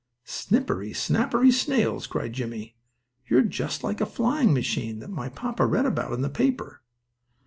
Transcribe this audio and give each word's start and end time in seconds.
"Snippery, 0.25 0.93
snappery 0.93 1.51
snails!" 1.53 2.07
cried 2.07 2.33
Jimmie, 2.33 2.75
"you're 3.27 3.43
just 3.43 3.83
like 3.83 4.01
a 4.01 4.05
flying 4.07 4.51
machine 4.51 4.97
that 4.97 5.11
my 5.11 5.29
papa 5.29 5.63
read 5.63 5.85
about 5.85 6.11
in 6.11 6.23
the 6.23 6.27
paper." 6.27 6.81